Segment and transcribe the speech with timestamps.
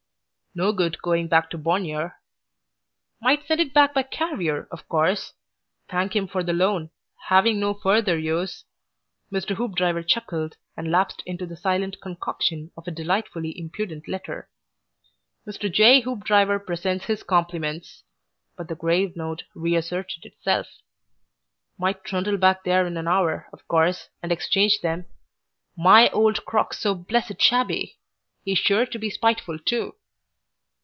[0.53, 2.17] "No good going back to Bognor.
[3.21, 5.31] "Might send it back by carrier, of course.
[5.89, 6.89] Thanking him for the loan.
[7.29, 8.65] Having no further use"
[9.33, 9.55] Mr.
[9.55, 14.49] Hoopdriver chuckled and lapsed into the silent concoction of a delightfully impudent letter.
[15.47, 15.71] "Mr.
[15.71, 16.01] J.
[16.01, 18.03] Hoopdriver presents his compliments."
[18.57, 20.67] But the grave note reasserted itself.
[21.77, 25.05] "Might trundle back there in an hour, of course, and exchange them.
[25.77, 27.99] MY old crock's so blessed shabby.
[28.43, 29.95] He's sure to be spiteful too.